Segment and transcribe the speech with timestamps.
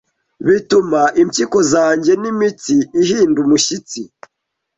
[0.45, 4.01] Bituma impyiko zanjye n'imitsi ihinda umushyitsi